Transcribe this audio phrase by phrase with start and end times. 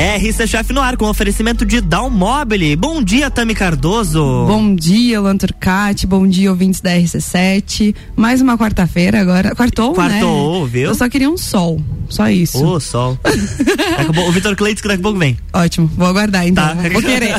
[0.00, 2.74] É, Rista Chef no ar com oferecimento de Dalmobile.
[2.74, 4.46] Bom dia, Tami Cardoso.
[4.46, 6.06] Bom dia, Luan Turcati.
[6.06, 7.94] Bom dia, ouvintes da RC7.
[8.16, 9.54] Mais uma quarta-feira agora.
[9.54, 10.70] Quartou, Quartou, né?
[10.72, 10.88] viu?
[10.88, 11.82] Eu só queria um sol.
[12.08, 12.64] Só isso.
[12.64, 13.18] Ô, sol.
[13.98, 15.36] A pouco- o Vitor Cleiton que daqui a pouco vem.
[15.52, 16.64] Ótimo, vou aguardar então.
[16.66, 16.74] Tá.
[16.90, 17.34] Vou querer.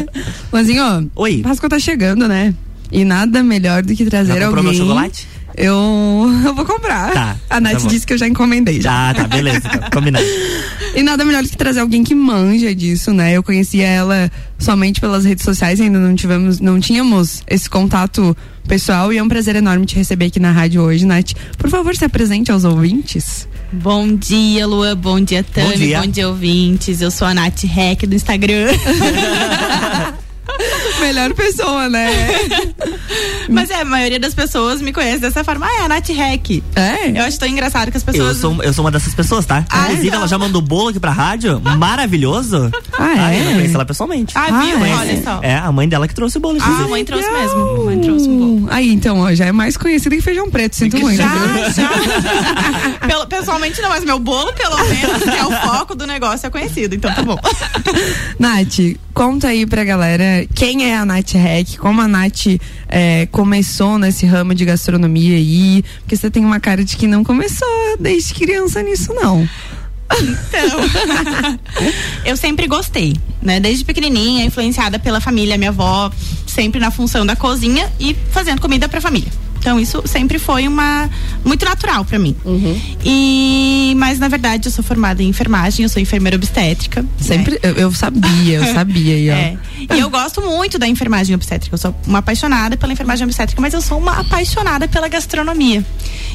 [0.50, 1.42] Luanzinho, Oi.
[1.42, 2.54] Páscoa tá chegando, né?
[2.90, 4.72] E nada melhor do que trazer Já alguém.
[4.72, 5.28] chocolate?
[5.56, 5.74] Eu,
[6.44, 7.12] eu vou comprar.
[7.12, 8.80] Tá, A Nath tá disse que eu já encomendei.
[8.80, 9.10] Já.
[9.10, 9.58] Ah, tá, beleza.
[9.58, 10.24] Então, combinado.
[10.94, 13.32] E nada melhor do que trazer alguém que manja disso, né?
[13.32, 19.12] Eu conhecia ela somente pelas redes sociais, ainda não tivemos, não tínhamos esse contato pessoal
[19.12, 21.32] e é um prazer enorme te receber aqui na rádio hoje, Nath.
[21.56, 23.48] Por favor, se apresente aos ouvintes.
[23.72, 24.94] Bom dia, Lua.
[24.94, 25.68] Bom dia, Tami.
[25.68, 26.00] Bom dia.
[26.00, 27.00] Bom dia, ouvintes.
[27.00, 28.68] Eu sou a Nath Rec do Instagram.
[31.00, 32.08] Melhor pessoa, né?
[33.48, 35.66] Mas é, a maioria das pessoas me conhece dessa forma.
[35.66, 36.62] Ah, é a Nath Rec.
[36.74, 37.10] É?
[37.18, 38.36] Eu acho tão engraçado que as Eu pessoas.
[38.38, 39.64] sou, eu sou uma dessas pessoas, tá?
[39.70, 40.18] Ah, Inclusive, não.
[40.18, 41.60] ela já mandou bolo aqui pra rádio.
[41.60, 42.70] Maravilhoso.
[42.98, 43.54] Ah, Ah, eu não é?
[43.54, 44.32] conheço ela pessoalmente.
[44.36, 44.84] Ah, Ah, viu?
[44.84, 44.94] é?
[44.94, 45.40] Olha só.
[45.42, 47.80] É, a mãe dela que trouxe o bolo, Ah, a mãe trouxe mesmo.
[47.80, 48.68] A mãe trouxe um bolo.
[48.72, 51.16] Aí, então, ó, já é mais conhecida que feijão preto, sinto muito.
[51.18, 51.28] Já,
[51.70, 51.88] já.
[53.06, 56.50] Pelo- pessoalmente não, mas meu bolo, pelo menos, que é o foco do negócio, é
[56.50, 56.94] conhecido.
[56.94, 57.38] Então tá bom.
[58.38, 62.46] Nath, conta aí pra galera quem é a Nath Rec, como a Nath
[62.88, 67.24] é, começou nesse ramo de gastronomia aí, porque você tem uma cara de que não
[67.24, 69.48] começou desde criança nisso, não.
[70.12, 71.58] Então,
[72.24, 73.58] eu sempre gostei, né?
[73.58, 76.10] Desde pequenininha, influenciada pela família, minha avó,
[76.46, 79.30] sempre na função da cozinha e fazendo comida pra família.
[79.66, 81.10] Então isso sempre foi uma
[81.44, 82.36] muito natural pra mim.
[83.04, 87.02] E mas na verdade eu sou formada em enfermagem, eu sou enfermeira obstétrica.
[87.02, 87.08] né?
[87.18, 89.36] Sempre, eu, eu sabia, eu sabia ó.
[89.36, 89.58] É.
[89.96, 91.74] E eu gosto muito da enfermagem obstétrica.
[91.74, 95.84] Eu sou uma apaixonada pela enfermagem obstétrica, mas eu sou uma apaixonada pela gastronomia.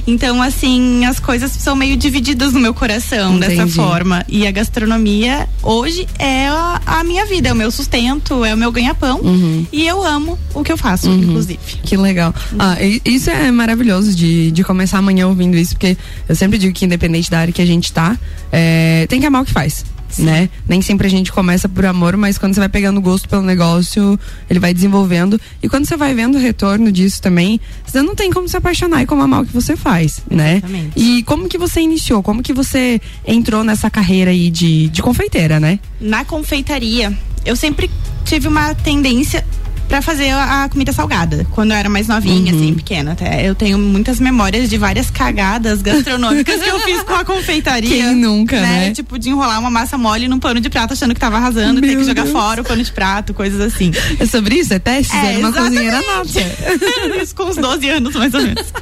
[0.05, 3.71] Então, assim, as coisas são meio divididas no meu coração dessa Entendi.
[3.73, 4.25] forma.
[4.27, 8.57] E a gastronomia hoje é a, a minha vida, é o meu sustento, é o
[8.57, 9.19] meu ganha-pão.
[9.21, 9.65] Uhum.
[9.71, 11.59] E eu amo o que eu faço, inclusive.
[11.83, 12.33] Que legal.
[12.57, 15.95] Ah, e- isso é maravilhoso de, de começar amanhã ouvindo isso, porque
[16.27, 18.17] eu sempre digo que independente da área que a gente tá,
[18.51, 19.85] é, tem que amar o que faz.
[20.17, 20.49] Né?
[20.67, 24.19] Nem sempre a gente começa por amor, mas quando você vai pegando gosto pelo negócio,
[24.49, 25.39] ele vai desenvolvendo.
[25.61, 29.03] E quando você vai vendo o retorno disso também, você não tem como se apaixonar
[29.03, 30.57] e como amar o que você faz, né?
[30.57, 30.99] Exatamente.
[30.99, 32.21] E como que você iniciou?
[32.21, 35.79] Como que você entrou nessa carreira aí de, de confeiteira, né?
[36.01, 37.15] Na confeitaria,
[37.45, 37.89] eu sempre
[38.25, 39.45] tive uma tendência
[39.91, 43.47] pra fazer a a comida salgada, quando eu era mais novinha, assim, pequena até.
[43.47, 47.89] Eu tenho muitas memórias de várias cagadas gastronômicas que eu fiz com a confeitaria.
[47.89, 48.91] Quem nunca, né?
[48.91, 51.97] Tipo, de enrolar uma massa mole num pano de prato achando que tava arrasando, ter
[51.97, 52.31] que jogar Deus.
[52.31, 53.91] fora o pano de prato, coisas assim.
[54.17, 54.73] É sobre isso?
[54.73, 55.13] É testes?
[55.13, 56.41] É, uma cozinheira nata.
[57.21, 58.73] Isso com uns 12 anos, mais ou menos.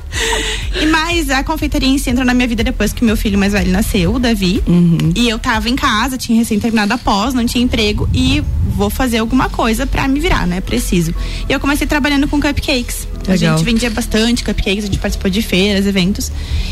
[0.79, 3.53] E mais, a confeitaria em si entrou na minha vida depois que meu filho mais
[3.53, 4.61] velho nasceu, o Davi.
[4.67, 5.13] Uhum.
[5.15, 8.43] E eu tava em casa, tinha recém terminado a pós, não tinha emprego e
[8.75, 10.61] vou fazer alguma coisa pra me virar, né?
[10.61, 10.98] Preciso.
[11.07, 13.07] E eu comecei trabalhando com cupcakes.
[13.27, 13.57] A Legal.
[13.57, 16.31] gente vendia bastante cupcakes, a gente participou de feiras, eventos.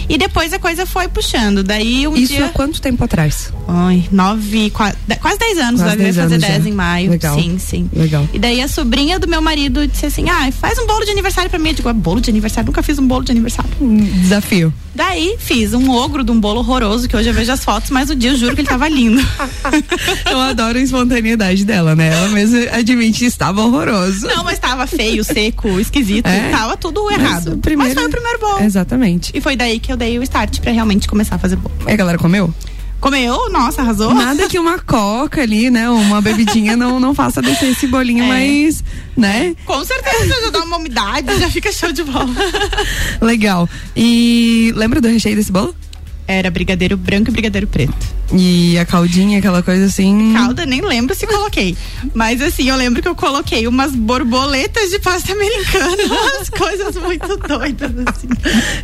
[0.10, 1.62] E depois a coisa foi puxando.
[1.64, 2.46] Daí um Isso dia.
[2.46, 3.52] há quanto tempo atrás?
[3.68, 6.54] Ai, nove, qua- de- quase 10 anos, Quase vai 10 fazer anos já.
[6.54, 7.12] 10 em maio.
[7.12, 7.40] Legal.
[7.40, 7.90] Sim, sim.
[7.94, 8.28] Legal.
[8.34, 11.50] E daí a sobrinha do meu marido disse assim: ah, faz um bolo de aniversário
[11.50, 11.70] pra mim.
[11.70, 12.66] Eu digo, "Ah, bolo de aniversário?
[12.68, 13.70] Nunca fiz um bolo de aniversário.
[14.22, 14.74] Desafio.
[14.96, 18.10] Daí fiz um ogro de um bolo horroroso, que hoje eu vejo as fotos, mas
[18.10, 19.22] o dia eu juro que ele tava lindo.
[20.30, 22.12] Eu adoro a espontaneidade dela, né?
[22.14, 24.17] Ela mesma admite que estava horroroso.
[24.24, 26.50] Não, mas tava feio, seco, esquisito, É?
[26.50, 27.58] tava tudo Mas errado.
[27.60, 28.64] primeiro- Mas foi o primeiro bolo.
[28.64, 29.32] Exatamente.
[29.36, 31.76] E foi daí que eu dei o start pra realmente começar a fazer bolo.
[31.88, 32.54] E a galera comeu?
[33.00, 33.48] Comeu?
[33.52, 34.12] Nossa, arrasou?
[34.12, 35.88] Nada que uma coca ali, né?
[35.88, 38.28] Uma bebidinha não, não faça descer esse bolinho, É.
[38.28, 38.84] mas,
[39.16, 39.56] né?
[39.66, 42.28] Com certeza, já dá uma umidade, já fica show de bola.
[43.22, 43.70] Legal.
[43.96, 45.76] E lembra do recheio desse bolo?
[46.28, 47.94] Era brigadeiro branco e brigadeiro preto.
[48.34, 50.34] E a caldinha, aquela coisa assim.
[50.34, 51.76] Calda, nem lembro se coloquei.
[52.14, 57.38] Mas assim, eu lembro que eu coloquei umas borboletas de pasta americana, umas coisas muito
[57.38, 58.28] doidas, assim.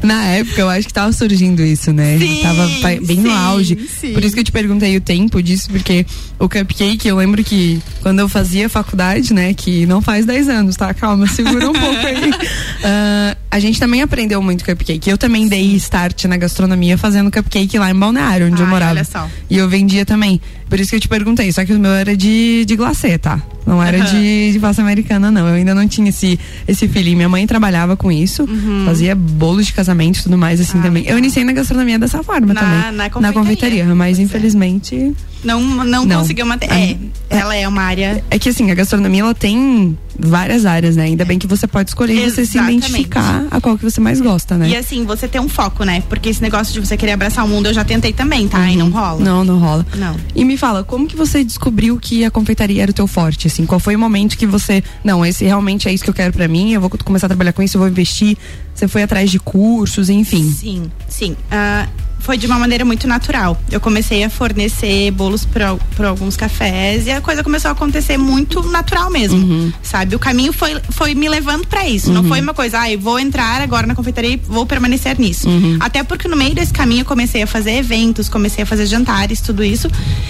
[0.02, 2.18] Na época, eu acho que tava surgindo isso, né?
[2.18, 2.68] Sim, tava
[3.06, 3.90] bem no sim, auge.
[4.00, 4.14] sim.
[4.14, 6.06] Por isso que eu te perguntei o tempo disso, porque
[6.40, 9.54] o cupcake, eu lembro que quando eu fazia faculdade, né?
[9.54, 10.94] Que não faz 10 anos, tá?
[10.94, 12.32] Calma, segura um pouco aí.
[12.86, 15.10] Ah, a gente também aprendeu muito cupcake.
[15.10, 18.92] Eu também dei start na gastronomia fazendo cupcake lá em Balneário, onde eu Ai, morava.
[18.92, 19.28] olha só.
[19.50, 20.42] E eu vendia também.
[20.70, 21.52] Por isso que eu te perguntei.
[21.52, 23.40] Só que o meu era de, de glacê, tá?
[23.66, 24.06] Não era Aham.
[24.20, 25.48] de, de pasta americana, não.
[25.48, 27.16] Eu ainda não tinha esse, esse feeling.
[27.16, 28.46] Minha mãe trabalhava com isso.
[28.86, 30.80] Fazia bolos de casamento e tudo mais, assim Uhum.
[30.80, 31.06] Ah, também.
[31.08, 32.92] Eu iniciei na gastronomia dessa forma Na- também.
[32.98, 33.34] na confeitaria.
[33.34, 33.86] confeitaria.
[33.96, 34.24] Mas é.
[34.24, 35.14] infelizmente.
[35.44, 36.22] Não, não, Não.
[36.22, 36.68] conseguiu manter.
[36.72, 36.98] Ah, É,
[37.30, 38.24] ela é uma área.
[38.32, 41.04] É que assim, a gastronomia ela tem várias áreas, né?
[41.04, 44.20] Ainda bem que você pode escolher e você se identificar a qual que você mais
[44.22, 44.70] gosta, né?
[44.70, 46.04] E assim, você ter um foco, né?
[46.10, 48.70] Porque esse negócio de você querer abraçar o mundo, eu já tentei também, tá?
[48.70, 49.18] E não rola.
[49.18, 49.24] Uhum.
[49.24, 49.86] Não, não rola.
[49.96, 50.16] Não.
[50.36, 53.66] E me fala, como que você descobriu que a confeitaria era o teu forte, assim?
[53.66, 56.48] Qual foi o momento que você, não, esse realmente é isso que eu quero pra
[56.48, 58.38] mim, eu vou começar a trabalhar com isso, eu vou investir.
[58.74, 60.52] Você foi atrás de cursos, enfim.
[60.52, 61.36] Sim, sim.
[61.52, 61.88] Ah,
[62.20, 63.62] foi de uma maneira muito natural.
[63.70, 65.78] Eu comecei a fornecer bolos para
[66.08, 69.74] alguns cafés e a coisa começou a acontecer muito natural mesmo, Uhum.
[69.84, 70.03] sabe?
[70.16, 72.12] O caminho foi, foi me levando para isso.
[72.12, 75.48] Não foi uma coisa, ah, vou entrar agora na confeitaria e vou permanecer nisso.
[75.50, 75.78] Uhum.
[75.80, 79.40] Até porque no meio desse caminho eu comecei a fazer eventos, comecei a fazer jantares,
[79.42, 79.90] tudo isso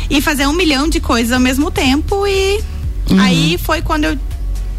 [0.10, 2.62] e fazer um milhão de coisas ao mesmo tempo e
[3.10, 3.20] Uhum.
[3.20, 4.18] aí foi quando eu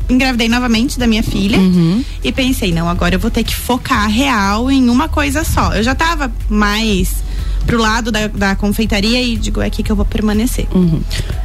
[0.09, 2.05] engravidei novamente da minha filha Uhum.
[2.23, 5.73] e pensei, não, agora eu vou ter que focar real em uma coisa só.
[5.75, 7.24] Eu já tava mais
[7.67, 10.67] pro lado da, da confeitaria e digo, é aqui que eu vou permanecer.
[10.75, 11.01] Uhum.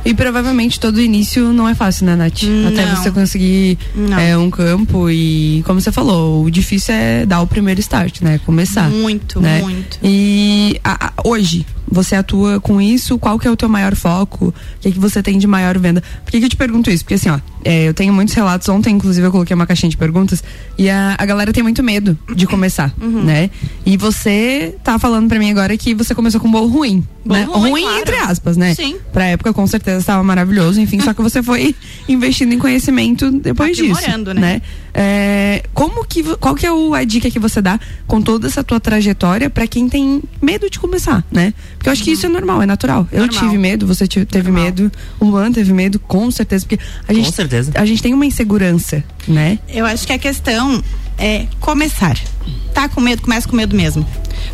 [0.06, 2.44] E provavelmente todo início não é fácil, né, Nath?
[2.68, 2.95] Até Não.
[2.95, 3.77] você conseguir
[4.19, 8.39] é, um campo e, como você falou, o difícil é dar o primeiro start, né?
[8.45, 8.89] Começar.
[8.89, 9.62] Muito, né?
[9.62, 9.98] muito.
[10.04, 13.18] E a- a- hoje, você atua com isso?
[13.18, 14.48] Qual que é o teu maior foco?
[14.48, 16.04] O que, que você tem de maior venda?
[16.24, 17.04] Por que, que eu te pergunto isso?
[17.04, 18.69] Porque assim, ó, é, eu tenho muitos relatos.
[18.69, 20.44] Ontem, inclusive, eu coloquei uma caixinha de perguntas
[20.77, 23.24] e a, a galera tem muito medo de começar, Uhum.
[23.24, 23.50] né?
[23.86, 27.40] E você tá falando pra mim agora que você começou com um bolo ruim, Bolo
[27.40, 27.46] né?
[27.46, 28.00] ruim, claro.
[28.02, 28.74] entre aspas, né?
[28.76, 28.98] Sim.
[29.14, 31.76] Pra época, com certeza, estava maravilhoso, enfim, só que você foi
[32.08, 34.34] investindo em conhecimento depois disso, né?
[34.34, 34.62] né?
[34.94, 38.64] É, como que, qual que é o- a dica que você dá com toda essa
[38.64, 41.54] tua trajetória pra quem tem medo de começar, né?
[41.78, 43.08] Porque eu acho que isso é normal, é natural.
[43.12, 43.42] Eu Normal.
[43.44, 44.66] tive medo, você te- teve Normal.
[44.66, 47.72] medo, o Luan teve medo, com certeza, porque a gente, certeza.
[47.76, 49.60] a gente tem uma insegurança, né?
[49.70, 50.84] Eu acho que a questão
[51.18, 52.18] é começar.
[52.74, 54.06] Tá com medo, começa com medo mesmo.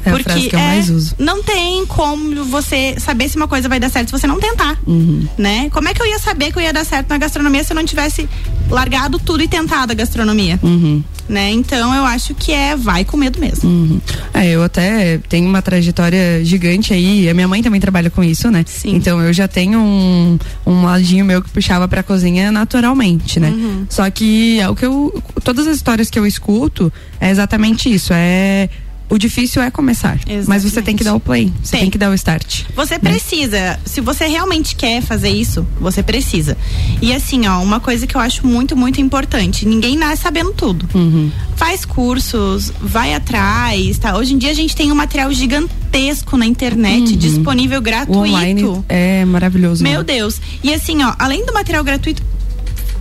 [0.05, 1.15] É a frase que eu mais uso.
[1.17, 4.77] Não tem como você saber se uma coisa vai dar certo se você não tentar.
[4.85, 5.27] Uhum.
[5.37, 5.69] Né?
[5.69, 7.75] Como é que eu ia saber que eu ia dar certo na gastronomia se eu
[7.75, 8.27] não tivesse
[8.69, 10.59] largado tudo e tentado a gastronomia?
[10.61, 11.03] Uhum.
[11.27, 11.51] Né?
[11.51, 13.67] Então eu acho que é vai com medo mesmo.
[13.67, 14.01] Uhum.
[14.33, 17.27] É, eu até tenho uma trajetória gigante aí.
[17.27, 18.63] A minha mãe também trabalha com isso, né?
[18.67, 18.95] Sim.
[18.95, 23.49] Então eu já tenho um, um ladinho meu que puxava pra cozinha naturalmente, né?
[23.49, 23.87] Uhum.
[23.89, 25.23] Só que é o que eu.
[25.43, 28.13] Todas as histórias que eu escuto é exatamente isso.
[28.13, 28.69] É.
[29.09, 30.17] O difícil é começar.
[30.47, 31.51] Mas você tem que dar o play.
[31.63, 31.89] Você tem, Tem.
[31.91, 32.63] que dar o start.
[32.75, 36.57] Você precisa, se você realmente quer fazer isso, você precisa.
[37.01, 40.87] E assim, ó, uma coisa que eu acho muito, muito importante: ninguém nasce sabendo tudo.
[40.93, 41.31] Uhum.
[41.55, 44.17] Faz cursos, vai atrás, tá?
[44.17, 48.19] Hoje em dia a gente tem um material gigantesco na internet, disponível O gratuito.
[48.19, 49.83] online é maravilhoso.
[49.83, 50.03] Meu né?
[50.03, 50.41] Deus.
[50.63, 52.21] E assim, ó, além do material gratuito,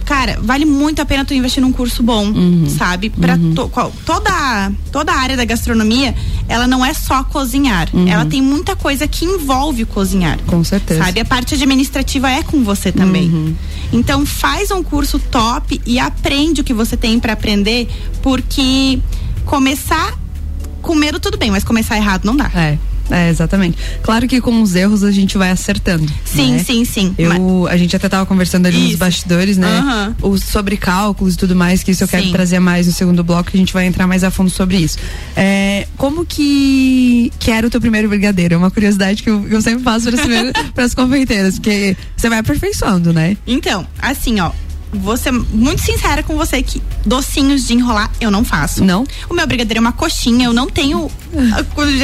[0.05, 2.67] cara, vale muito a pena tu investir num curso bom, Uhum.
[2.69, 3.11] sabe?
[3.11, 6.15] Pra to- qual- toda, toda a área da gastronomia,
[6.49, 7.89] ela não é só cozinhar.
[8.07, 10.39] Ela tem muita coisa que envolve cozinhar.
[10.41, 10.47] Uhum.
[10.47, 11.03] Com certeza.
[11.05, 11.21] Sabe?
[11.21, 13.29] A parte administrativa é com você também.
[13.31, 13.55] Uhum.
[13.93, 17.89] Então faz um curso top e aprende o que você tem pra aprender,
[18.23, 18.99] porque
[19.45, 20.19] começar
[20.83, 22.51] com medo tudo bem, mas começar errado não dá.
[22.55, 22.79] É.
[23.11, 23.77] É, exatamente.
[24.03, 26.11] Claro que com os erros a gente vai acertando.
[26.25, 26.59] Sim, né?
[26.59, 27.15] sim, sim.
[27.19, 28.99] Eu, a gente até tava conversando ali nos Isso.
[28.99, 29.69] bastidores, né?
[29.79, 30.17] Aham.
[30.23, 32.33] O, sobre cálculos e tudo mais, que isso eu quero Sim.
[32.33, 34.99] trazer mais no segundo bloco, que a gente vai entrar mais a fundo sobre isso.
[35.37, 38.55] É, como que, que era o teu primeiro brigadeiro?
[38.55, 40.09] É uma curiosidade que eu, eu sempre faço
[40.75, 43.37] para as confeiteiras, porque você vai aperfeiçoando, né?
[43.47, 44.51] Então, assim, ó.
[44.95, 48.85] Vou ser muito sincera com você que docinhos de enrolar eu não faço.
[48.85, 49.05] Não?
[49.29, 51.11] O meu brigadeiro é uma coxinha, eu não tenho.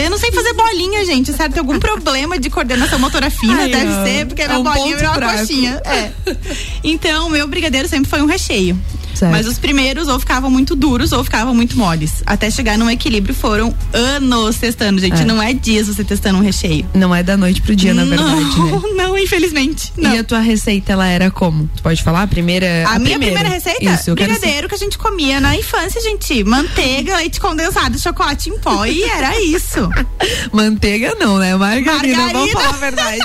[0.02, 1.32] Eu não sei fazer bolinha, gente.
[1.32, 1.52] Certo?
[1.52, 4.04] Tem algum problema de coordenação motora fina, Ai, deve ó.
[4.04, 5.38] ser, porque É minha um bolinha virou uma fraco.
[5.38, 5.80] coxinha.
[5.84, 6.10] É.
[6.82, 8.76] Então, o meu brigadeiro sempre foi um recheio.
[9.14, 9.32] Certo.
[9.32, 12.22] Mas os primeiros ou ficavam muito duros ou ficavam muito moles.
[12.26, 15.22] Até chegar num equilíbrio foram anos testando, gente.
[15.22, 15.24] É.
[15.24, 16.86] Não é dias você testando um recheio.
[16.94, 18.88] Não é da noite pro dia, na verdade, não, né?
[18.96, 19.92] não, infelizmente.
[19.96, 20.14] Não.
[20.14, 21.68] E a tua receita, ela era como?
[21.76, 22.22] Tu pode falar?
[22.22, 22.84] A primeira.
[22.88, 23.84] A, minha primeira receita?
[23.84, 26.42] Isso, eu brigadeiro que a gente comia na infância, gente.
[26.44, 28.84] Manteiga, leite condensado, chocolate em pó.
[28.84, 29.88] E era isso.
[30.52, 31.54] Manteiga não, né?
[31.56, 32.60] Margarina, vamos Margarina.
[32.60, 33.20] falar a verdade.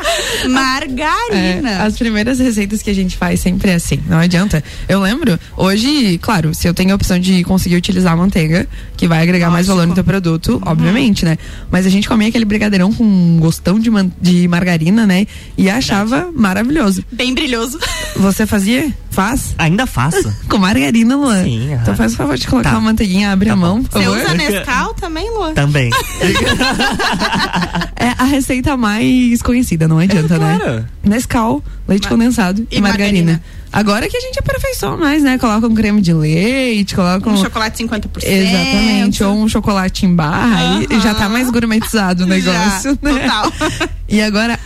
[0.42, 1.82] É, Margarina.
[1.82, 4.64] as primeiras receitas que a gente faz sempre é assim, não adianta.
[4.88, 9.06] Eu lembro, hoje, claro, se eu tenho a opção de conseguir utilizar a manteiga, que
[9.08, 11.38] vai agregar mais valor no teu produto, obviamente, né?
[11.70, 15.26] Mas a gente comia aquele brigadeirão com um gostão de, man- de margarina, né?
[15.56, 17.04] E achava maravilhoso.
[17.12, 17.78] Bem brilhoso.
[18.16, 18.92] Você fazia?
[19.10, 19.54] Faz?
[19.58, 20.32] Ainda faço.
[20.48, 21.42] Com margarina, Luan.
[21.44, 21.72] Sim.
[21.72, 22.76] Então faz o favor de colocar Tá.
[22.76, 24.18] uma manteiguinha, abre Tá a mão, por Você favor.
[24.24, 25.54] usa Nescau também, Luan?
[25.54, 25.90] Também.
[27.96, 30.72] É a receita mais conhecida, não adianta, É, claro.
[30.76, 30.84] né?
[31.04, 33.32] Nescau, leite Ma- condensado e, e margarina.
[33.32, 33.42] margarina.
[33.72, 35.38] Agora que a gente aperfeiçoa mais, né?
[35.38, 37.34] Coloca um creme de leite, coloca um.
[37.34, 38.08] Um chocolate 50%.
[38.24, 41.00] Exatamente, ou um chocolate em barra e Aham.
[41.00, 43.20] já tá mais gourmetizado o negócio, Já, né?
[43.20, 43.52] total.
[44.08, 44.58] E agora,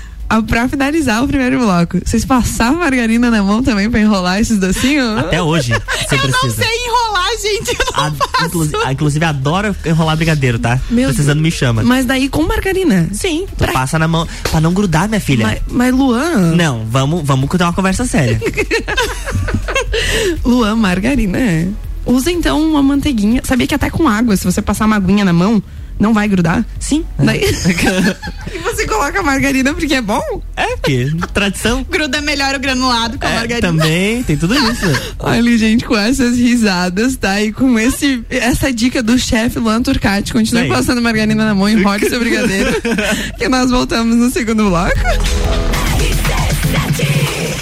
[0.49, 5.19] pra finalizar o primeiro bloco, vocês passavam margarina na mão também pra enrolar esses docinhos?
[5.19, 6.39] Até hoje, você eu precisa.
[6.47, 6.94] não sei enrolar,
[7.39, 7.77] gente.
[7.79, 8.47] Eu não A, faço.
[8.47, 10.81] inclusive, a- inclusive, adoro enrolar brigadeiro, tá?
[10.91, 11.83] Meu Precisando me chama.
[11.83, 13.09] Mas daí com margarina.
[13.13, 15.47] Sim, tu passa na mão pra não grudar, minha filha.
[15.47, 18.41] Mas, mas Luan, Não, vamos, vamos ter uma conversa séria.
[20.45, 21.39] Luan, margarina.
[21.39, 21.69] é.
[22.07, 23.41] Usa então uma manteiguinha.
[23.45, 25.63] Sabia que até com água, se você passar uma aguinha na mão,
[25.99, 26.65] não vai grudar?
[26.79, 27.05] Sim.
[27.19, 27.41] Daí...
[28.53, 30.43] e você coloca margarina porque é bom?
[30.57, 31.85] É, porque tradição.
[31.89, 33.69] Gruda melhor o granulado com a É, margarina.
[33.69, 34.87] também, tem tudo isso.
[35.19, 37.41] Olha, gente, com essas risadas, tá?
[37.41, 41.73] E com esse, essa dica do chefe Luan Turcati, continue passando margarina na mão e
[41.75, 42.73] enrole seu brigadeiro.
[43.39, 44.95] que nós voltamos no segundo bloco.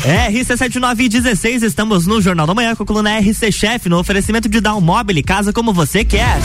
[0.05, 4.81] RC7916, estamos no Jornal da Manhã com a coluna RC Chef, no oferecimento de Down
[4.81, 6.39] Mobile, casa como você quer.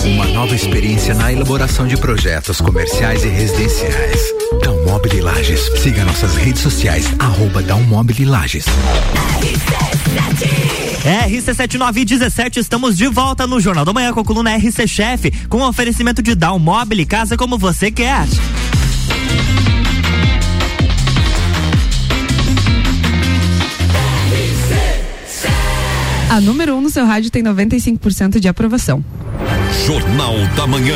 [0.03, 4.19] Uma nova experiência na elaboração de projetos comerciais e residenciais.
[4.59, 5.59] Dalmobile Lages.
[5.79, 8.65] Siga nossas redes sociais, arroba Dalmobile Lages.
[11.03, 16.23] RC7917, estamos de volta no Jornal da Manhã com a coluna RC Chef, com oferecimento
[16.23, 18.25] de Down Mobile, casa como você quer.
[26.31, 29.03] A número 1 um no seu rádio tem 95% de aprovação.
[29.85, 30.95] Jornal da Manhã.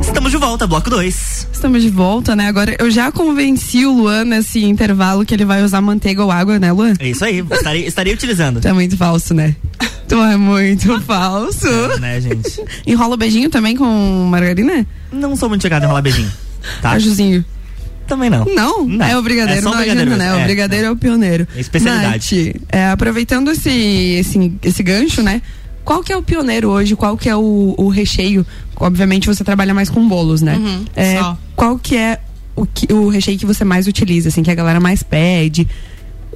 [0.00, 1.48] Estamos de volta, bloco 2.
[1.52, 2.48] Estamos de volta, né?
[2.48, 6.58] Agora eu já convenci o Luan nesse intervalo que ele vai usar manteiga ou água,
[6.58, 6.94] né, Luan?
[6.98, 8.60] É isso aí, estarei, estarei utilizando.
[8.60, 9.54] Tu é muito falso, né?
[10.08, 11.68] Tu é muito falso.
[12.00, 12.60] Né, gente?
[12.84, 14.84] Enrola o beijinho também com margarina?
[15.12, 16.45] Não sou muito chegado em rolar beijinho.
[16.82, 16.90] Tá?
[16.92, 17.44] Cajuzinho.
[18.06, 18.44] Também não.
[18.44, 19.04] Não, Não.
[19.04, 20.30] é o brigadeiro, É só o não brigadeiro adianta, né?
[20.30, 20.38] mesmo.
[20.38, 21.48] O É, brigadeiro é, o pioneiro.
[21.56, 22.46] É especialidade.
[22.54, 25.42] Nath, é, aproveitando esse, esse, esse gancho, né?
[25.84, 26.94] Qual que é o pioneiro hoje?
[26.94, 28.46] Qual que é o, o recheio?
[28.76, 30.54] Obviamente você trabalha mais com bolos, né?
[30.56, 31.38] Uhum, É, só.
[31.56, 32.20] qual que é
[32.54, 35.66] o, que, o recheio que você mais utiliza, assim, que a galera mais pede?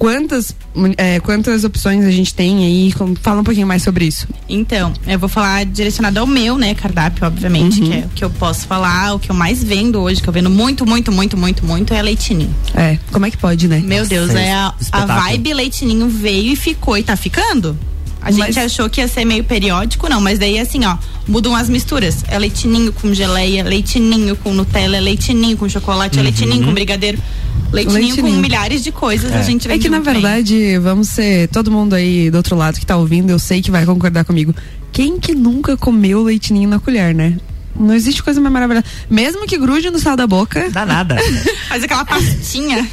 [0.01, 0.55] Quantas,
[0.97, 2.91] é, quantas opções a gente tem aí?
[2.93, 4.27] Com- Fala um pouquinho mais sobre isso.
[4.49, 7.87] Então, eu vou falar direcionado ao meu, né, cardápio, obviamente, Uhum.
[7.87, 10.33] que é o que eu posso falar, o que eu mais vendo hoje, que eu
[10.33, 12.49] vendo muito, muito, muito, muito, muito, é leitinho.
[12.73, 13.79] É, como é que pode, né?
[13.85, 17.77] Meu Deus, Nossa, é a, a vibe leitinho veio e ficou e tá ficando.
[18.21, 20.95] A Mas- gente achou que ia ser meio periódico, não, mas daí assim, ó,
[21.27, 22.23] mudam as misturas.
[22.27, 27.17] É leitinho com geleia, leitinho com Nutella, leitinho com chocolate, é leitinho com brigadeiro,
[27.71, 28.37] leitinho, com Leitinho.
[28.41, 29.31] milhares de coisas.
[29.33, 30.21] A gente É vende que na muito bem.
[30.21, 33.71] verdade, vamos ser todo mundo aí do outro lado que tá ouvindo, eu sei que
[33.71, 34.53] vai concordar comigo.
[34.91, 37.37] Quem que nunca comeu leitinho na colher, né?
[37.75, 38.85] Não existe coisa mais maravilhosa.
[39.09, 41.15] Mesmo que grude no sal da boca, Dá nada.
[41.69, 42.85] Faz aquela pastinha.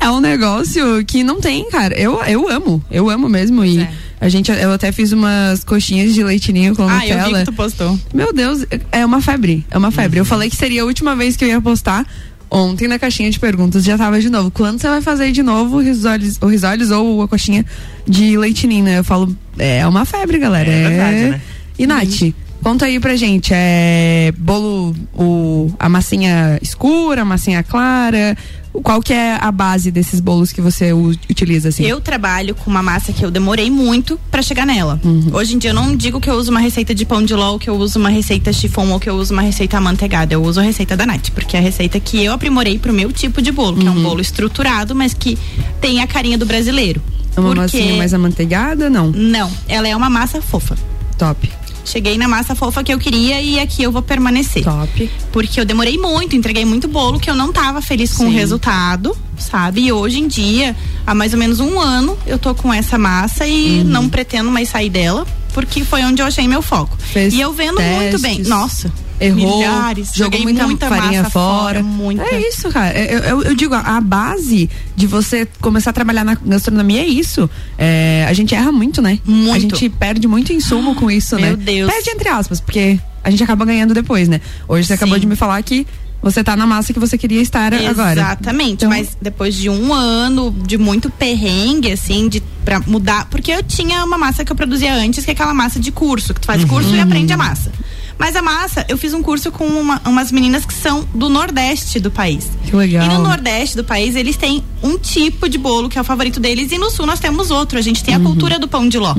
[0.00, 1.94] É um negócio que não tem, cara.
[1.98, 3.64] Eu, eu amo, eu amo mesmo.
[3.64, 3.90] E É.
[4.20, 7.38] a gente, eu até fiz umas coxinhas de leitinho com ah, eu vi Nutella.
[7.40, 7.98] que tu postou.
[8.14, 9.64] Meu Deus, é uma febre.
[9.70, 10.18] É uma febre.
[10.20, 12.06] Eu falei que seria a última vez que eu ia postar.
[12.50, 14.50] Ontem na caixinha de perguntas já tava de novo.
[14.50, 17.62] Quando você vai fazer de novo o risoles, o risoles ou a coxinha
[18.06, 18.98] de leitinho, né?
[19.00, 20.70] Eu falo, é uma febre, galera.
[20.70, 21.40] É verdade, né?
[21.78, 28.36] E Nath, conta aí pra gente, é bolo, o, a massinha escura, a massinha clara,
[28.82, 31.84] qual que é a base desses bolos que você utiliza, assim?
[31.84, 35.00] Eu trabalho com uma massa que eu demorei muito pra chegar nela.
[35.04, 35.30] Uhum.
[35.32, 37.58] Hoje em dia eu não digo que eu uso uma receita de pão de ló,
[37.58, 40.34] que eu uso uma receita chifon ou que eu uso uma receita amanteigada.
[40.34, 43.10] Eu uso a receita da Nath, porque é a receita que eu aprimorei pro meu
[43.12, 43.98] tipo de bolo, que é Uhum.
[43.98, 45.36] um bolo estruturado, mas que
[45.80, 47.02] tem a carinha do brasileiro.
[47.36, 48.88] É uma porque massinha mais amanteigada?
[48.90, 49.08] Não.
[49.10, 50.76] não, ela é uma massa fofa.
[51.16, 51.50] Top.
[51.88, 54.62] Cheguei na massa fofa que eu queria e aqui eu vou permanecer.
[54.62, 55.10] Top.
[55.32, 58.34] Porque eu demorei muito, entreguei muito bolo que eu não tava feliz com o Sim.
[58.34, 59.80] resultado, sabe?
[59.86, 60.76] E hoje em dia,
[61.06, 63.84] há mais ou menos um ano, eu tô com essa massa e Uhum.
[63.84, 66.96] não pretendo mais sair dela, porque foi onde eu achei meu foco.
[66.98, 68.32] Fez e eu vendo muito bem.
[68.36, 68.48] testes.
[68.48, 70.12] Nossa, errou, Milhares.
[70.14, 71.80] jogou muita, muita farinha fora.
[71.80, 72.22] fora, muita.
[72.24, 72.96] É isso, cara.
[72.98, 77.48] Eu, eu- eu digo, a base de você começar a trabalhar na gastronomia é isso.
[77.76, 79.18] É, a gente erra muito, né?
[79.24, 79.54] Muito.
[79.54, 81.48] A gente perde muito insumo com isso, né?
[81.48, 81.90] Meu Deus.
[81.92, 84.40] Perde entre aspas, porque a gente acaba ganhando depois, né?
[84.66, 85.20] Hoje você acabou Sim.
[85.22, 85.86] de me falar que
[86.20, 88.20] você tá na massa que você queria estar agora.
[88.20, 93.52] Exatamente, Então- mas depois de um ano de muito perrengue, assim, de pra mudar, porque
[93.52, 96.40] eu tinha uma massa que eu produzia antes, que é aquela massa de curso, que
[96.40, 97.70] tu faz curso e aprende a massa.
[98.18, 102.00] Mas a massa, eu fiz um curso com uma- umas meninas que são do Nordeste
[102.00, 102.48] do país.
[102.66, 103.04] Que legal.
[103.06, 106.38] E no Nordeste do país, eles têm um tipo de bolo que é o favorito
[106.40, 107.78] deles, e no Sul nós temos outro.
[107.78, 109.14] A gente tem a cultura do pão de ló.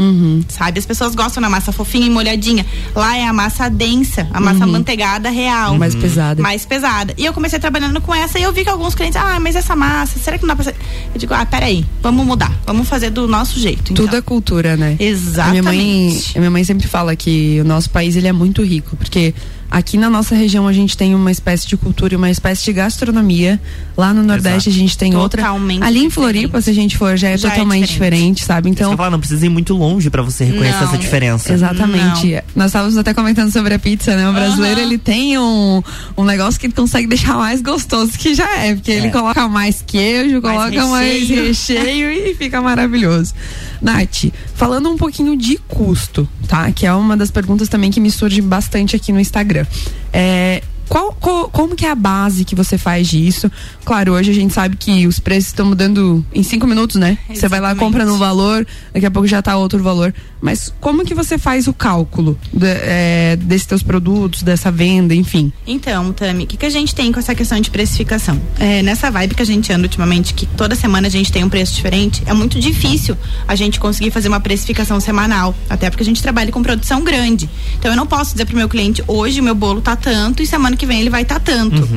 [0.49, 0.79] Sabe?
[0.79, 2.65] As pessoas gostam da massa fofinha e molhadinha.
[2.95, 5.77] Lá é a massa densa, a massa manteigada real.
[5.77, 6.41] Mais pesada.
[6.41, 7.13] Mais pesada.
[7.17, 9.75] E eu comecei trabalhando com essa e eu vi que alguns clientes, ah, mas essa
[9.75, 10.75] massa, será que não dá pra ser?
[11.13, 12.51] Eu digo, ah, peraí, vamos mudar.
[12.65, 13.93] Vamos fazer do nosso jeito.
[13.93, 14.19] Tudo então.
[14.19, 14.95] é cultura, né?
[14.99, 15.39] Exatamente.
[15.41, 18.61] A minha mãe, a minha mãe sempre fala que o nosso país ele é muito
[18.63, 19.33] rico, porque
[19.69, 22.73] aqui na nossa região a gente tem uma espécie de cultura e uma espécie de
[22.73, 23.59] gastronomia.
[23.95, 25.41] Lá no Nordeste a gente tem outra.
[25.43, 26.13] Totalmente Ali em diferente.
[26.13, 28.15] Floripa, se a gente for, já é Já é totalmente diferente.
[28.17, 28.69] diferente, sabe?
[28.69, 30.87] Então, falar, não precisa ir muito longe pra você reconhecer Não.
[30.87, 31.53] essa diferença.
[31.53, 32.41] Exatamente.
[32.55, 34.29] Nós estávamos até comentando sobre a pizza, né?
[34.29, 35.81] O brasileiro, ele tem um,
[36.17, 39.83] um negócio que ele consegue deixar mais gostoso que já é, porque ele coloca mais
[39.85, 41.47] queijo, coloca mais recheio.
[41.47, 43.33] recheio e fica maravilhoso.
[43.81, 44.25] Nath,
[44.59, 46.69] falando um pouquinho de custo, tá?
[46.73, 49.65] Que é uma das perguntas também que me surge bastante aqui no Instagram.
[50.11, 53.49] É, qual, co- como que é a base que você faz disso?
[53.85, 57.17] Claro, hoje a gente sabe que os preços estão mudando em cinco minutos, né?
[57.33, 57.79] Você vai lá, Exatamente.
[57.79, 60.13] compra no valor, daqui a pouco já tá outro valor.
[60.41, 65.51] Mas como que você faz o cálculo de- é, desses teus produtos, dessa venda, enfim?
[65.67, 68.39] Então, Tami, o que, que a gente tem com essa questão de precificação?
[68.57, 71.49] É, nessa vibe que a gente anda ultimamente, que toda semana a gente tem um
[71.49, 73.15] preço diferente, é muito difícil
[73.47, 75.53] a gente conseguir fazer uma precificação semanal.
[75.69, 77.49] Até porque a gente trabalha com produção grande.
[77.77, 80.47] Então eu não posso dizer pro meu cliente, hoje o meu bolo tá tanto e
[80.47, 81.87] semana que vem ele vai tá tanto.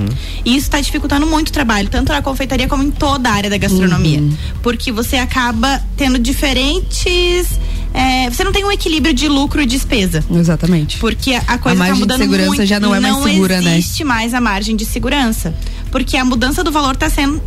[0.45, 3.49] E isso tá dificultando muito o trabalho, tanto na confeitaria como em toda a área
[3.49, 4.23] da gastronomia.
[4.63, 7.47] Porque você acaba tendo diferentes.
[7.95, 10.25] é, você não tem um equilíbrio de lucro e despesa.
[10.31, 10.99] Exatamente.
[10.99, 12.67] Porque a coisa margem tá de mudando segurança muito.
[12.67, 13.71] já não é mais segura, né?
[13.71, 15.55] Não existe mais a margem de segurança.
[15.91, 17.41] Porque a mudança do valor tá sendo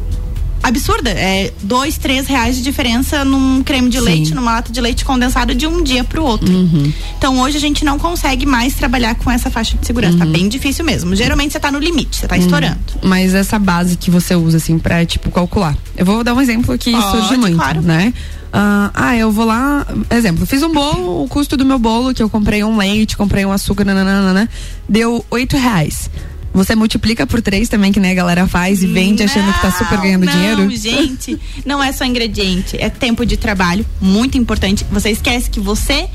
[0.68, 1.12] absurda.
[1.12, 4.04] É dois, três reais de diferença num creme de Sim.
[4.04, 6.52] leite, numa lata de leite condensado de um dia pro outro.
[6.52, 6.92] Uhum.
[7.18, 10.14] Então hoje a gente não consegue mais trabalhar com essa faixa de segurança.
[10.14, 10.20] Uhum.
[10.20, 11.16] Tá bem difícil mesmo.
[11.16, 12.80] Geralmente você tá no limite, você tá estourando.
[13.04, 15.78] Mas essa base que você usa, assim, pra, tipo, calcular.
[15.96, 17.82] Eu vou dar um exemplo que Pode, surge muito, claro.
[17.82, 18.14] né?
[18.52, 22.24] Ah, ah, eu vou lá, exemplo, fiz um bolo, o custo do meu bolo, que
[22.24, 24.50] eu comprei um leite, comprei um açúcar, nananana,
[24.88, 26.10] deu oito reais.
[26.56, 29.72] Você multiplica por três também, que nem a galera faz e vende achando que tá
[29.72, 30.72] super ganhando não, dinheiro?
[30.72, 34.86] gente, não é só ingrediente, é tempo de trabalho, muito importante.
[34.90, 36.08] Você esquece que você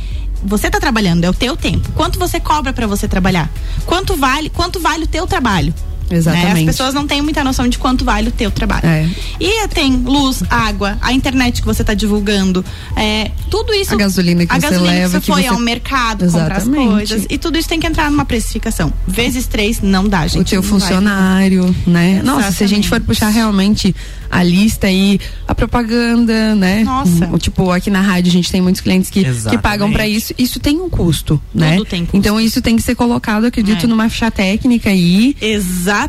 [0.42, 1.86] você tá trabalhando, é o teu tempo.
[1.92, 3.50] Quanto você cobra pra você trabalhar?
[3.84, 5.74] Quanto vale, quanto vale o teu trabalho?
[6.10, 6.54] Exatamente.
[6.54, 6.60] Né?
[6.60, 8.86] As pessoas não têm muita noção de quanto vale o teu trabalho.
[8.86, 9.08] É.
[9.38, 12.64] E tem luz, água, a internet que você está divulgando,
[12.96, 13.94] é, tudo isso.
[13.94, 16.56] A gasolina que a você gasolina leva, que que você foi você- ao mercado comprar
[16.56, 16.88] as Exatamente.
[16.90, 17.26] coisas.
[17.30, 18.92] E tudo isso tem que entrar numa precificação.
[19.06, 20.40] Vezes três não dá, gente.
[20.40, 20.80] o teu não vai.
[20.80, 22.20] funcionário, né?
[22.24, 23.06] Nossa, se a gente for Exatamente.
[23.06, 23.94] puxar realmente
[24.30, 26.82] a lista aí, a propaganda, né?
[26.84, 27.26] Nossa.
[27.26, 29.62] Hum, Tipo, aqui na rádio a gente tem muitos clientes que, que Exatamente.
[29.62, 30.32] pagam pra isso.
[30.38, 31.78] Isso tem um custo, né?
[31.88, 32.16] tem custo.
[32.16, 33.88] Então isso tem que ser colocado, acredito, É.
[33.88, 35.34] numa ficha técnica aí.
[35.40, 35.99] Exatamente.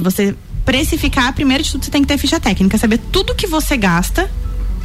[0.00, 3.76] Você precificar, primeiro de tudo, você tem que ter ficha técnica, saber tudo que você
[3.76, 4.30] gasta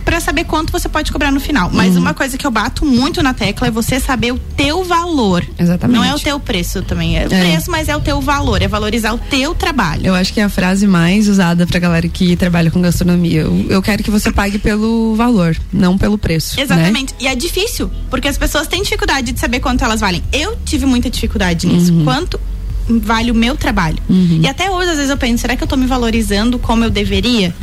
[0.03, 1.69] para saber quanto você pode cobrar no final.
[1.73, 5.43] Mas uma coisa que eu bato muito na tecla é você saber o teu valor.
[5.57, 5.97] Exatamente.
[5.97, 7.17] Não é o teu preço também.
[7.17, 7.39] É o É.
[7.39, 8.61] preço, mas é o teu valor.
[8.61, 10.05] É valorizar o teu trabalho.
[10.05, 13.41] Eu acho que é a frase mais usada pra galera que trabalha com gastronomia.
[13.41, 16.55] Eu, eu quero que você pague pelo valor, não pelo preço.
[16.55, 16.61] né?
[16.61, 17.15] Exatamente.
[17.19, 20.21] E é difícil, porque as pessoas têm dificuldade de saber quanto elas valem.
[20.31, 21.91] Eu tive muita dificuldade nisso.
[21.91, 22.03] Uhum.
[22.03, 22.39] Quanto
[22.87, 23.97] vale o meu trabalho?
[24.09, 26.89] E até hoje, às vezes, eu penso, será que eu tô me valorizando como eu
[26.89, 27.53] deveria?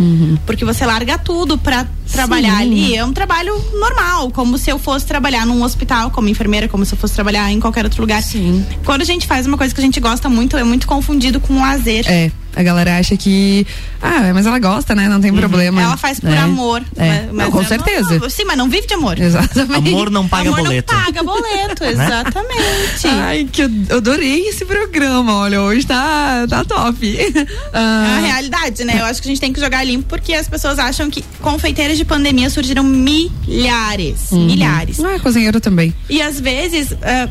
[0.46, 2.58] Porque você larga tudo pra trabalhar Uhum.
[2.58, 2.62] Sim.
[2.84, 2.96] ali.
[2.96, 6.92] É um trabalho normal, como se eu fosse trabalhar num hospital como enfermeira, como se
[6.94, 8.22] eu fosse trabalhar em qualquer outro lugar.
[8.22, 8.64] Sim.
[8.84, 11.60] Quando a gente faz uma coisa que a gente gosta muito, é muito confundido com
[11.60, 12.04] lazer.
[12.08, 13.66] É, a galera acha que.
[14.00, 15.08] Ah, mas ela gosta, né?
[15.08, 15.80] Não tem problema.
[15.82, 16.38] Ela faz por né?
[16.38, 16.82] amor.
[16.96, 17.26] É.
[17.32, 18.18] mas- Não, com certeza.
[18.18, 19.18] não- sim, mas não vive de amor.
[19.18, 19.88] Exatamente.
[19.88, 20.92] Amor não paga amor boleto.
[20.92, 23.06] não paga boleto, exatamente.
[23.08, 25.34] Ai, que eu eu adorei esse programa.
[25.36, 27.16] Olha, hoje tá, tá top.
[27.16, 28.96] É a realidade, né?
[29.00, 31.96] Eu acho que a gente tem que jogar limpo porque as pessoas acham que confeiteiras
[31.96, 34.30] de pandemia surgiram milhares.
[34.32, 35.00] Milhares.
[35.00, 35.94] Ah, cozinheiro também.
[36.08, 37.28] E às vezes, ah,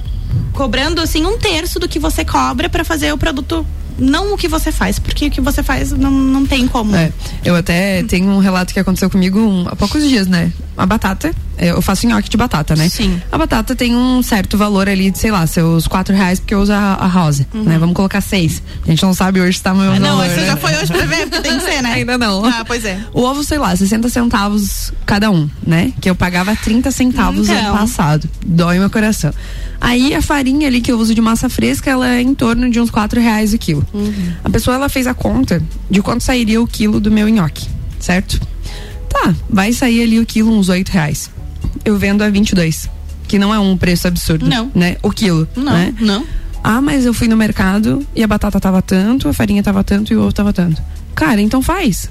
[0.53, 3.65] cobrando assim um terço do que você cobra pra fazer o produto.
[4.01, 6.95] Não o que você faz, porque o que você faz não, não tem como.
[6.95, 7.11] É,
[7.45, 10.51] eu até tenho um relato que aconteceu comigo um- há poucos dias, né?
[10.75, 12.89] A batata é, eu faço nhoque de batata, né?
[12.89, 13.21] Sim.
[13.31, 16.61] A batata tem um certo valor ali de, sei lá, seus quatro reais, porque eu
[16.61, 17.77] uso a, a rosa, né?
[17.77, 18.63] Vamos colocar seis.
[18.83, 20.45] A gente não sabe hoje se tá meu Ah, não, você né?
[20.47, 21.93] já foi hoje pra ver, porque tem que ser, né?
[22.01, 22.43] Ainda não.
[22.43, 22.97] Ah, pois é.
[23.13, 25.93] O ovo, sei lá, 60 centavos cada um, né?
[26.01, 27.67] Que eu pagava 30 centavos Então.
[27.69, 28.27] ano passado.
[28.43, 29.31] Dói meu coração.
[29.81, 32.79] Aí a farinha ali que eu uso de massa fresca, ela é em torno de
[32.79, 33.83] uns 4 reais o quilo.
[34.43, 37.67] A pessoa, ela fez a conta de quanto sairia o quilo do meu nhoque,
[37.99, 38.39] certo?
[39.09, 41.31] Tá, vai sair ali o quilo uns 8 reais.
[41.83, 42.87] Eu vendo a 22,
[43.27, 44.47] que não é um preço absurdo.
[44.47, 44.71] Não.
[44.75, 44.97] Né?
[45.01, 45.93] O quilo, Não, né?
[45.99, 46.23] não.
[46.63, 50.13] Ah, mas eu fui no mercado e a batata tava tanto, a farinha tava tanto
[50.13, 50.79] e o ovo tava tanto.
[51.15, 52.07] Cara, então faz.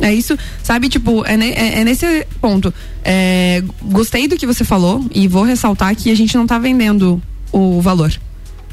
[0.00, 0.88] É isso, sabe?
[0.88, 2.72] Tipo, é, ne- é- é nesse ponto.
[3.04, 7.20] É, gostei do que você falou e vou ressaltar que a gente não tá vendendo
[7.52, 8.12] o valor.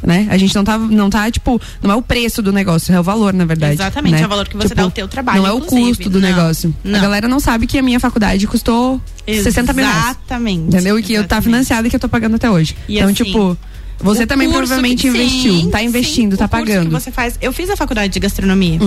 [0.03, 0.27] Né?
[0.29, 3.01] A gente não tá, não tá, tipo, não é o preço do negócio, é o
[3.01, 3.73] valor, na verdade.
[3.73, 4.21] Exatamente, né?
[4.21, 6.19] é o valor que você Tipo, dá ao teu trabalho, Não é o custo do
[6.21, 6.75] Não, negócio.
[6.85, 7.01] A não.
[7.01, 10.03] galera não sabe que a minha faculdade custou 60 mil reais.
[10.09, 10.67] Exatamente.
[10.67, 10.99] Entendeu?
[10.99, 11.43] E que eu tá exatamente.
[11.45, 12.75] financiada e que eu tô pagando até hoje.
[12.87, 13.57] E então, assim, tipo,
[13.99, 15.53] você O também provavelmente que- investiu.
[15.53, 16.85] sim, tá investindo, sim, tá pagando.
[16.85, 16.99] Uhum.
[16.99, 17.37] você faz.
[17.41, 18.77] Eu fiz a faculdade de gastronomia.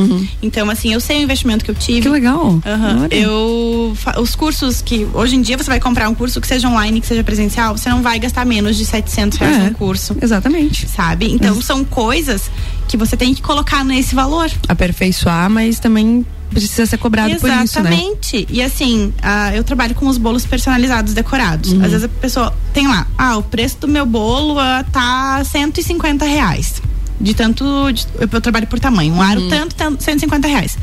[0.42, 2.03] Então, assim, eu sei o investimento que eu tive.
[2.03, 2.61] Que legal.
[3.03, 3.14] Olha.
[3.14, 7.01] Eu os cursos que hoje em dia você vai comprar um curso que seja online,
[7.01, 9.61] que seja presencial, você não vai gastar menos de 700 reais É.
[9.64, 10.88] num curso, Exatamente.
[10.88, 11.33] sabe?
[11.33, 12.51] Então são coisas
[12.87, 14.51] que você tem que colocar nesse valor.
[14.68, 17.92] Aperfeiçoar, mas também precisa ser cobrado por isso, né?
[17.92, 18.46] Exatamente.
[18.50, 21.72] E assim, ah, eu trabalho com os bolos personalizados decorados.
[21.72, 21.84] Uhum.
[21.84, 26.24] Às vezes a pessoa tem lá, ah, o preço do meu bolo ah, tá 150
[26.24, 26.80] reais.
[27.20, 27.64] De tanto.
[27.92, 29.12] de- eu, eu trabalho por tamanho.
[29.12, 29.22] Um Uhum.
[29.22, 30.78] aro tanto, tanto, 150 reais.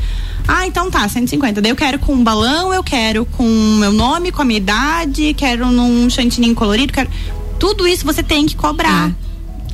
[0.46, 1.60] Ah, então tá, 150.
[1.62, 3.44] Daí eu quero com um balão, eu quero com
[3.80, 7.08] meu nome, com a minha idade, quero num chantininho colorido, quero.
[7.58, 9.10] Tudo isso você tem que cobrar.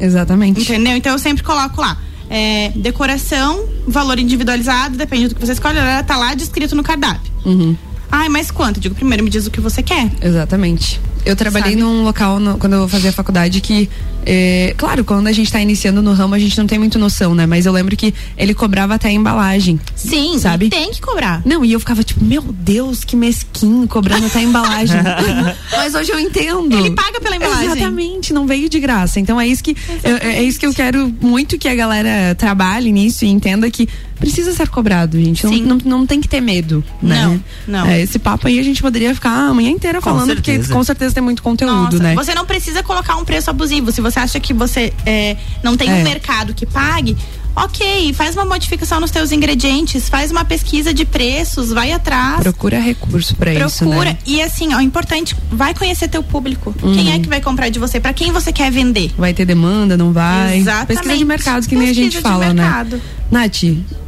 [0.01, 0.61] Exatamente.
[0.63, 0.97] Entendeu?
[0.97, 1.99] Então eu sempre coloco lá.
[2.33, 7.31] É, decoração, valor individualizado, depende do que você escolhe, ela tá lá descrito no cardápio.
[7.45, 7.77] Uhum.
[8.11, 8.79] Ai, mas quanto?
[8.79, 10.11] Eu digo, primeiro me diz o que você quer.
[10.23, 10.99] Exatamente.
[11.25, 11.83] Eu trabalhei Sabe?
[11.83, 13.89] num local no- quando eu fazia faculdade que,
[14.27, 17.33] é, claro, quando a gente tá iniciando no ramo, a gente não tem muito noção,
[17.35, 17.47] né?
[17.47, 19.79] Mas eu lembro que ele cobrava até a embalagem.
[19.95, 20.69] Sim, Sabe?
[20.69, 21.41] tem que cobrar.
[21.45, 25.01] Não, e eu ficava tipo, meu Deus, que mesquinho, cobrando até a embalagem.
[25.71, 26.77] Mas hoje eu entendo.
[26.77, 27.67] Ele paga pela embalagem.
[27.73, 29.21] Exatamente, não veio de graça.
[29.21, 32.91] Então é isso que eu- é isso que eu quero muito que a galera trabalhe
[32.91, 33.89] nisso e entenda que
[34.23, 35.45] precisa ser cobrado, gente.
[35.47, 36.83] Não, não, não tem que ter medo.
[37.03, 37.23] Né?
[37.27, 37.87] Não, não.
[37.87, 40.59] É, esse papo aí a gente poderia ficar a manhã inteira Com falando, certeza.
[40.61, 42.15] porque com certeza tem muito conteúdo, Nossa, né?
[42.15, 43.91] você não precisa colocar um preço abusivo.
[43.93, 45.95] Se você acha que você é, não tem É.
[45.95, 47.17] um mercado que pague,
[47.55, 52.41] ok, faz uma modificação nos teus ingredientes, faz uma pesquisa de preços, vai atrás.
[52.41, 54.11] Procura recurso pra isso, Procura.
[54.11, 54.19] né?
[54.27, 56.75] E assim, ó, importante, vai conhecer teu público.
[56.95, 58.01] Quem é que vai comprar de você?
[58.01, 59.13] Pra quem você quer vender?
[59.17, 60.59] Vai ter demanda, não vai?
[60.59, 60.87] Exatamente.
[60.89, 62.63] Pesquisa de mercado, que nem a Pesquisa gente de fala, né?
[62.63, 63.01] mercado.
[63.31, 63.63] Nath,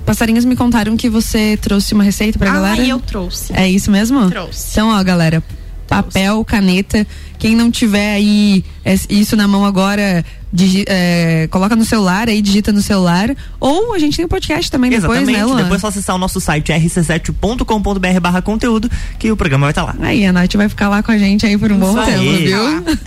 [0.04, 2.82] passarinhos me contaram que você trouxe uma receita pra ah, galera.
[2.84, 3.52] eu trouxe.
[3.54, 4.28] É isso mesmo?
[4.30, 4.68] Trouxe.
[4.72, 5.42] Então, ó, galera,
[5.86, 7.06] papel, caneta.
[7.38, 8.64] Quem não tiver aí
[9.08, 13.34] isso na mão agora, digi- é, coloca no celular aí, digita no celular.
[13.58, 15.38] Ou a gente tem o podcast também depois, Exatamente.
[15.38, 15.62] né, Luan?
[15.62, 19.84] Depois é só acessar o nosso site rc7.com.br barra conteúdo que o programa vai estar
[19.84, 19.94] lá.
[20.00, 22.58] Aí, a Nath vai ficar lá com a gente aí por um bom tempo, viu?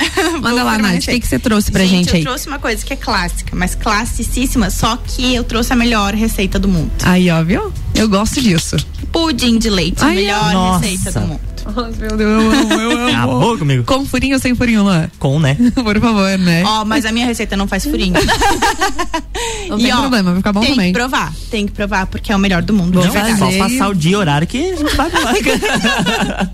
[0.41, 2.23] Manda lá, Nath, o que, que você trouxe pra gente, eu aí?
[2.23, 6.57] trouxe uma coisa que é clássica, mas classicíssima, só que eu trouxe a melhor receita
[6.59, 6.91] do mundo.
[7.03, 7.71] Aí, ó, viu?
[7.95, 8.77] Eu gosto disso.
[9.11, 10.85] Pudim de leite, a Ai, melhor nossa.
[10.85, 11.39] receita do mundo.
[11.65, 13.07] Nossa, meu Deus, eu amo, eu amo.
[13.09, 13.83] Acabou comigo.
[13.83, 15.09] Com furinho ou sem furinho, Luan?
[15.19, 15.57] Com, né?
[15.75, 16.63] Por favor, né?
[16.65, 18.13] Ó, mas a minha receita não faz furinho.
[19.69, 20.87] Não E, tem ó, problema, vai ficar bom tem também.
[20.93, 22.99] que provar, tem que provar, porque é o melhor do mundo.
[22.99, 23.37] Não, é verdade.
[23.37, 23.57] só fazer.
[23.59, 25.33] passar o dia e horário que a gente vai lá.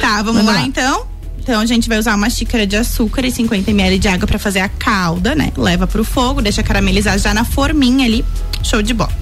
[0.00, 0.66] Tá, vamos Manda lá, lá.
[0.66, 1.06] então.
[1.38, 4.38] Então a gente vai usar uma xícara de açúcar e 50 ml de água pra
[4.38, 5.52] fazer a calda, né?
[5.56, 8.24] Leva pro fogo, deixa caramelizar já na forminha ali.
[8.62, 9.12] Show de bola.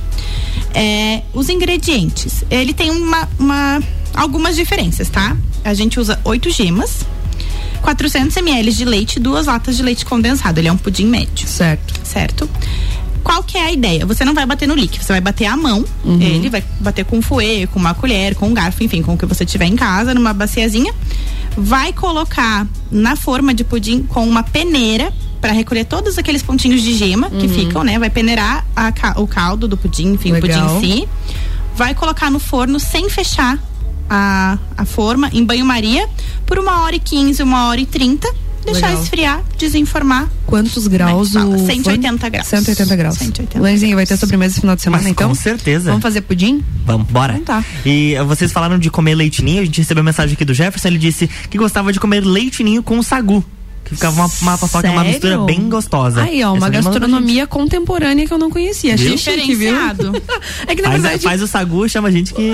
[0.73, 2.45] É, os ingredientes.
[2.49, 3.83] Ele tem uma, uma-
[4.15, 5.37] algumas diferenças, tá?
[5.65, 7.01] A gente usa oito gemas,
[7.83, 10.59] 400 ml de leite e duas latas de leite condensado.
[10.59, 11.95] Ele é um pudim médio Certo.
[12.05, 12.49] certo?
[13.23, 14.05] Qual que é a ideia?
[14.05, 15.85] Você não vai bater no líquido, você vai bater à mão.
[16.05, 16.21] Uhum.
[16.21, 19.19] Ele vai bater com um fouet, com uma colher, com um garfo, enfim, com o
[19.19, 20.93] que você tiver em casa, numa baciazinha.
[21.57, 26.95] Vai colocar na forma de pudim com uma peneira para recolher todos aqueles pontinhos de
[26.95, 27.99] gema que ficam, né?
[27.99, 30.67] Vai peneirar a o caldo do pudim, enfim, Legal.
[30.67, 31.09] o pudim em si.
[31.77, 33.59] Vai colocar no forno sem fechar
[34.09, 36.09] a, a forma em banho-maria
[36.47, 38.33] por uma hora e quinze, uma hora e trinta.
[38.65, 39.03] Deixar Legal.
[39.03, 41.59] esfriar, desenformar Quantos graus é fala?
[41.59, 42.31] 180 forno?
[42.31, 42.47] graus.
[42.47, 43.19] 180 graus.
[43.19, 45.29] 180 Luizinho, vai ter sobremesa esse final de semana, Mas então?
[45.31, 45.91] com certeza.
[45.91, 46.63] Vamos fazer pudim?
[46.87, 47.37] Vamos, bora.
[47.37, 47.65] Então tá.
[47.85, 50.99] E eh, vocês falaram de comer leitinho, a gente recebeu mensagem aqui do Jefferson, ele
[50.99, 53.45] disse que gostava de comer leitinho com sagu.
[53.85, 55.11] Ficava uma, uma paçoca, uma Sério?
[55.11, 56.23] mistura bem gostosa.
[56.23, 58.95] Aí, ó, Essa uma pra gastronomia contemporânea que eu não conhecia.
[58.95, 59.73] Achei chique, viu?
[59.73, 60.13] Diferenciado.
[60.67, 62.53] É que na Faz, verdade, faz o sagu, chama a gente que.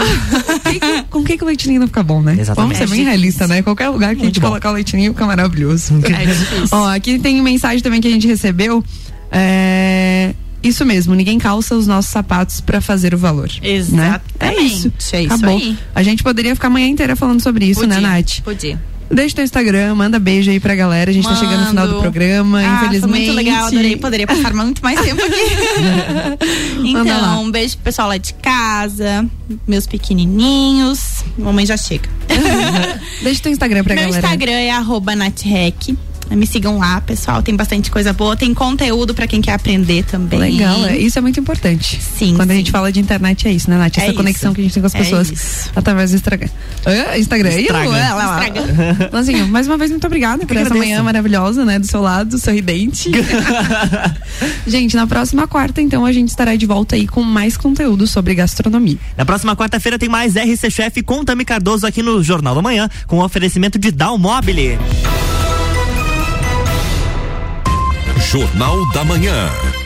[1.11, 2.33] com que, que o leitinho não fica bom, né?
[2.39, 2.57] Exatamente.
[2.77, 3.63] Vamos ser bem realista, né?
[3.63, 4.49] Qualquer lugar que a gente Muito bom.
[4.49, 5.95] colocar o leitinho fica maravilhoso.
[6.05, 6.69] É difícil.
[6.73, 8.83] Ó, aqui tem mensagem também que a gente recebeu.
[9.31, 10.35] É.
[10.61, 13.49] Isso mesmo, ninguém calça os nossos sapatos pra fazer o valor.
[13.63, 13.69] Né?
[13.71, 14.93] Exatamente, É isso.
[15.13, 15.57] é isso Acabou.
[15.57, 15.79] aí.
[15.95, 18.41] A gente poderia ficar a manhã inteira falando sobre isso, Podia, né, Nath?
[18.43, 18.81] Podia.
[19.11, 21.11] Deixa teu Instagram, manda beijo aí pra galera.
[21.11, 22.03] A gente tá chegando no final do Mando.
[22.03, 23.27] programa, Ah, infelizmente.
[23.27, 23.97] Muito legal, adorei.
[23.97, 26.39] Poderia passar muito mais tempo aqui.
[26.85, 29.27] Então, um beijo pro pessoal lá de casa,
[29.67, 31.25] meus pequenininhos.
[31.37, 32.09] Mamãe já chega.
[33.23, 34.27] Deixa teu Instagram pra Meu galera.
[34.27, 35.97] Instagram é arroba natrec.
[36.31, 37.43] Me sigam lá, pessoal.
[37.43, 38.37] Tem bastante coisa boa.
[38.37, 40.39] Tem conteúdo pra quem quer aprender também.
[40.39, 42.01] Legal, é, isso é muito importante.
[42.01, 42.59] Sim, Quando a sim.
[42.61, 43.99] gente fala de internet é isso, né, Nath?
[43.99, 44.55] É Essa conexão isso.
[44.55, 45.71] que a gente tem com as É pessoas isso.
[45.75, 46.49] através do Instagram.
[46.85, 47.51] Ah, Instagram.
[47.53, 47.89] Ih, Estraga.
[47.89, 48.47] lá, lá, lá.
[48.49, 49.11] Estraga.
[49.13, 51.79] Lanzinho, mais uma vez, muito obrigada por essa manhã maravilhosa, né?
[51.79, 53.11] Do seu lado, sorridente.
[54.67, 58.35] gente, na próxima quarta, então, a gente estará de volta aí com mais conteúdo sobre
[58.35, 58.99] gastronomia.
[59.17, 62.89] Na próxima quarta-feira tem mais RC Chef com Tami Cardoso aqui no Jornal da Manhã,
[63.07, 64.79] com oferecimento de Dalmobile.
[68.31, 69.78] Jornal da Manhã.